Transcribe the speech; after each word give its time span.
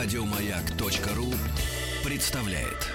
Радиомаяк.ру 0.00 1.26
представляет. 2.04 2.86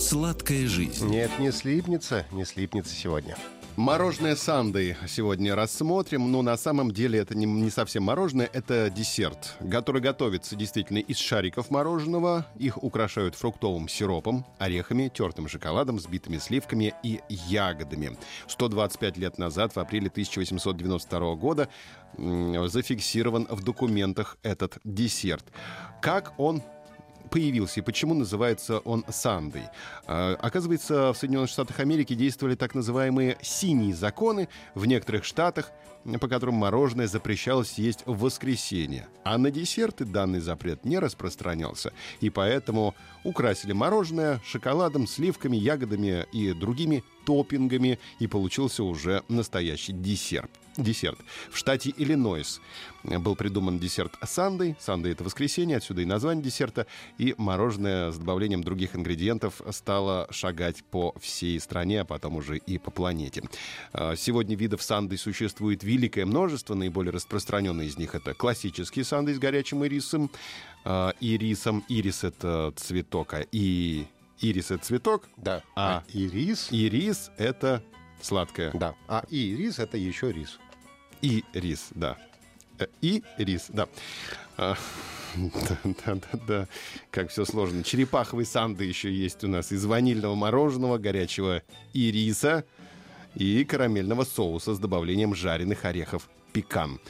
Сладкая 0.00 0.66
жизнь. 0.66 1.06
Нет, 1.06 1.30
не 1.38 1.52
слипнется, 1.52 2.26
не 2.32 2.44
слипнется 2.44 2.92
сегодня. 2.92 3.36
Мороженое 3.76 4.36
санды 4.36 4.96
сегодня 5.08 5.54
рассмотрим, 5.54 6.30
но 6.30 6.42
на 6.42 6.56
самом 6.56 6.90
деле 6.90 7.18
это 7.18 7.36
не, 7.36 7.46
не 7.46 7.70
совсем 7.70 8.02
мороженое, 8.02 8.50
это 8.52 8.90
десерт, 8.90 9.54
который 9.70 10.02
готовится 10.02 10.56
действительно 10.56 10.98
из 10.98 11.16
шариков 11.16 11.70
мороженого. 11.70 12.44
Их 12.58 12.82
украшают 12.82 13.36
фруктовым 13.36 13.88
сиропом, 13.88 14.44
орехами, 14.58 15.08
тертым 15.08 15.48
шоколадом, 15.48 15.98
сбитыми 15.98 16.38
сливками 16.38 16.94
и 17.02 17.20
ягодами. 17.28 18.18
125 18.48 19.16
лет 19.16 19.38
назад, 19.38 19.74
в 19.74 19.78
апреле 19.78 20.08
1892 20.08 21.34
года, 21.36 21.68
зафиксирован 22.18 23.46
в 23.48 23.62
документах 23.62 24.36
этот 24.42 24.78
десерт. 24.84 25.44
Как 26.02 26.34
он 26.38 26.62
появился 27.30 27.80
и 27.80 27.82
почему 27.82 28.14
называется 28.14 28.78
он 28.80 29.04
Сандой. 29.08 29.64
А, 30.06 30.36
оказывается, 30.40 31.12
в 31.12 31.16
Соединенных 31.16 31.50
Штатах 31.50 31.80
Америки 31.80 32.14
действовали 32.14 32.54
так 32.54 32.74
называемые 32.74 33.38
«синие 33.42 33.94
законы». 33.94 34.48
В 34.74 34.86
некоторых 34.86 35.24
штатах 35.24 35.70
по 36.20 36.28
которым 36.28 36.54
мороженое 36.54 37.06
запрещалось 37.06 37.74
есть 37.74 38.02
в 38.06 38.20
воскресенье. 38.20 39.08
А 39.24 39.36
на 39.38 39.50
десерты 39.50 40.04
данный 40.04 40.40
запрет 40.40 40.84
не 40.84 40.98
распространялся. 40.98 41.92
И 42.20 42.30
поэтому 42.30 42.94
украсили 43.24 43.72
мороженое 43.72 44.40
шоколадом, 44.44 45.06
сливками, 45.06 45.56
ягодами 45.56 46.26
и 46.32 46.52
другими 46.52 47.04
топпингами. 47.24 47.98
И 48.18 48.26
получился 48.26 48.84
уже 48.84 49.22
настоящий 49.28 49.92
десерт 49.92 50.50
десерт. 50.76 51.18
В 51.50 51.56
штате 51.56 51.92
Иллинойс 51.96 52.60
был 53.02 53.36
придуман 53.36 53.78
десерт 53.78 54.14
сандой. 54.24 54.76
Сандой— 54.78 55.12
это 55.12 55.24
воскресенье, 55.24 55.78
отсюда 55.78 56.02
и 56.02 56.04
название 56.04 56.44
десерта. 56.44 56.86
И 57.18 57.34
мороженое 57.38 58.10
с 58.10 58.18
добавлением 58.18 58.62
других 58.62 58.94
ингредиентов 58.94 59.60
стало 59.70 60.26
шагать 60.30 60.84
по 60.84 61.14
всей 61.20 61.58
стране, 61.60 62.02
а 62.02 62.04
потом 62.04 62.36
уже 62.36 62.58
и 62.58 62.78
по 62.78 62.90
планете. 62.90 63.42
А, 63.92 64.16
сегодня 64.16 64.56
видов 64.56 64.82
санды 64.82 65.16
существует 65.16 65.82
великое 65.82 66.26
множество. 66.26 66.74
Наиболее 66.74 67.12
распространенные 67.12 67.88
из 67.88 67.98
них— 67.98 68.14
это 68.14 68.34
классические 68.34 69.04
санды 69.04 69.34
с 69.34 69.38
горячим 69.38 69.84
ирисом. 69.84 70.30
А, 70.84 71.14
ирисом. 71.20 71.84
Ирис— 71.88 72.24
это 72.24 72.72
цветок, 72.76 73.34
а 73.34 73.44
и 73.50 74.06
ирис— 74.40 74.70
это 74.72 74.84
цветок. 74.84 75.28
Да. 75.36 75.62
А, 75.74 75.98
а 75.98 76.04
ирис? 76.12 76.68
Ирис— 76.70 77.30
это 77.36 77.82
сладкое. 78.20 78.70
Да. 78.74 78.94
А 79.08 79.24
и 79.28 79.56
рис— 79.56 79.78
это 79.78 79.96
еще 79.96 80.32
рис. 80.32 80.58
И 81.22 81.44
рис, 81.52 81.88
да. 81.90 82.16
Э, 82.78 82.86
и 83.00 83.22
рис, 83.36 83.66
да. 83.68 83.88
А, 84.56 84.76
да, 85.36 85.78
да, 85.84 86.14
да, 86.14 86.38
да. 86.46 86.68
Как 87.10 87.30
все 87.30 87.44
сложно. 87.44 87.82
Черепаховые 87.82 88.46
санды 88.46 88.84
еще 88.84 89.12
есть 89.12 89.44
у 89.44 89.48
нас 89.48 89.72
из 89.72 89.84
ванильного 89.84 90.34
мороженого, 90.34 90.98
горячего 90.98 91.62
ириса 91.92 92.64
и 93.34 93.64
карамельного 93.64 94.24
соуса 94.24 94.74
с 94.74 94.78
добавлением 94.78 95.34
жареных 95.34 95.84
орехов 95.84 96.28
пекан. 96.52 97.00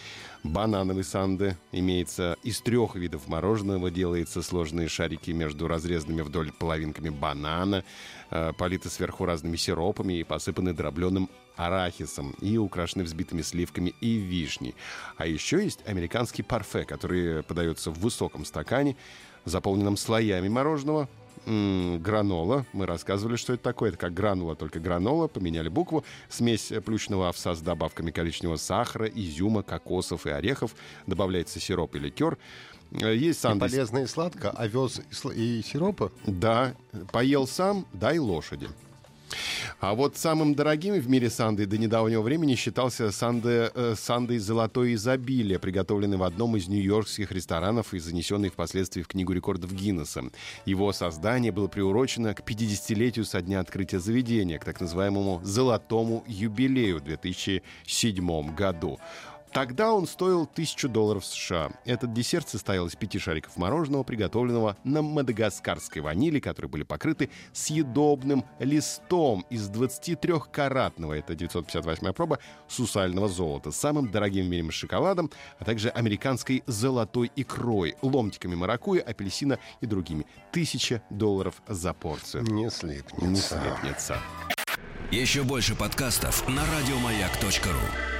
Банановые 0.42 1.04
санды 1.04 1.56
имеется 1.70 2.36
из 2.42 2.60
трех 2.62 2.96
видов 2.96 3.28
мороженого. 3.28 3.90
Делается 3.90 4.42
сложные 4.42 4.88
шарики 4.88 5.32
между 5.32 5.68
разрезанными 5.68 6.22
вдоль 6.22 6.50
половинками 6.52 7.10
банана, 7.10 7.84
э, 8.30 8.52
политы 8.56 8.88
сверху 8.88 9.26
разными 9.26 9.56
сиропами 9.56 10.14
и 10.14 10.24
посыпаны 10.24 10.72
дробленым 10.72 11.28
арахисом 11.56 12.34
и 12.40 12.56
украшены 12.56 13.04
взбитыми 13.04 13.42
сливками 13.42 13.94
и 14.00 14.16
вишней. 14.16 14.74
А 15.18 15.26
еще 15.26 15.62
есть 15.62 15.86
американский 15.86 16.42
парфе, 16.42 16.84
который 16.84 17.42
подается 17.42 17.90
в 17.90 17.98
высоком 17.98 18.46
стакане, 18.46 18.96
заполненном 19.44 19.98
слоями 19.98 20.48
мороженого, 20.48 21.08
гранола. 21.46 22.66
Мы 22.72 22.86
рассказывали, 22.86 23.36
что 23.36 23.52
это 23.52 23.62
такое. 23.62 23.90
Это 23.90 23.98
как 23.98 24.14
гранула, 24.14 24.56
только 24.56 24.80
гранола. 24.80 25.28
Поменяли 25.28 25.68
букву. 25.68 26.04
Смесь 26.28 26.72
плющного 26.84 27.28
овса 27.28 27.54
с 27.54 27.60
добавками 27.60 28.10
коричневого 28.10 28.56
сахара, 28.56 29.06
изюма, 29.06 29.62
кокосов 29.62 30.26
и 30.26 30.30
орехов. 30.30 30.74
Добавляется 31.06 31.60
сироп 31.60 31.96
и 31.96 31.98
ликер. 31.98 32.38
Есть 32.90 33.40
сандвич. 33.40 33.70
И 33.70 33.74
полезно 33.74 33.98
и 33.98 34.06
сладко. 34.06 34.50
Овес 34.50 35.00
и 35.34 35.62
сиропа? 35.62 36.10
Да. 36.26 36.74
Поел 37.12 37.46
сам, 37.46 37.86
дай 37.92 38.18
лошади. 38.18 38.68
А 39.80 39.94
вот 39.94 40.18
самым 40.18 40.54
дорогим 40.54 41.00
в 41.00 41.08
мире 41.08 41.30
санды 41.30 41.64
до 41.64 41.78
недавнего 41.78 42.20
времени 42.20 42.54
считался 42.54 43.10
санды, 43.10 43.70
э, 43.74 43.94
сандой 43.96 44.36
«Золотое 44.36 44.92
изобилие», 44.92 45.58
приготовленный 45.58 46.18
в 46.18 46.22
одном 46.22 46.54
из 46.58 46.68
нью-йоркских 46.68 47.32
ресторанов 47.32 47.94
и 47.94 47.98
занесенный 47.98 48.50
впоследствии 48.50 49.00
в 49.00 49.08
Книгу 49.08 49.32
рекордов 49.32 49.72
Гиннесса. 49.72 50.24
Его 50.66 50.92
создание 50.92 51.50
было 51.50 51.66
приурочено 51.66 52.34
к 52.34 52.40
50-летию 52.40 53.24
со 53.24 53.40
дня 53.40 53.60
открытия 53.60 54.00
заведения, 54.00 54.58
к 54.58 54.66
так 54.66 54.82
называемому 54.82 55.40
«Золотому 55.44 56.24
юбилею» 56.26 56.98
в 56.98 57.04
2007 57.04 58.54
году. 58.54 59.00
Тогда 59.52 59.92
он 59.92 60.06
стоил 60.06 60.42
1000 60.42 60.88
долларов 60.88 61.24
США. 61.24 61.70
Этот 61.84 62.12
десерт 62.12 62.48
состоял 62.48 62.86
из 62.86 62.94
пяти 62.94 63.18
шариков 63.18 63.56
мороженого, 63.56 64.04
приготовленного 64.04 64.76
на 64.84 65.02
мадагаскарской 65.02 66.02
ванили, 66.02 66.38
которые 66.38 66.70
были 66.70 66.84
покрыты 66.84 67.30
съедобным 67.52 68.44
листом 68.60 69.44
из 69.50 69.68
23-каратного, 69.68 71.14
это 71.14 71.34
958 71.34 72.12
проба, 72.12 72.38
сусального 72.68 73.28
золота, 73.28 73.72
самым 73.72 74.10
дорогим 74.10 74.46
в 74.46 74.48
мире 74.48 74.70
шоколадом, 74.70 75.30
а 75.58 75.64
также 75.64 75.88
американской 75.88 76.62
золотой 76.66 77.32
икрой, 77.34 77.96
ломтиками 78.02 78.54
маракуйя, 78.54 79.02
апельсина 79.02 79.58
и 79.80 79.86
другими. 79.86 80.26
Тысяча 80.52 81.02
долларов 81.10 81.62
за 81.66 81.92
порцию. 81.94 82.44
Не 82.44 82.70
слипнется. 82.70 83.26
Не 83.26 83.36
слипнется. 83.36 84.18
Еще 85.10 85.42
больше 85.42 85.74
подкастов 85.74 86.46
на 86.48 86.62
радиомаяк.ру 86.66 88.19